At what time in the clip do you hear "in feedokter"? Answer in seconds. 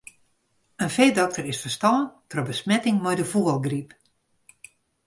0.85-1.45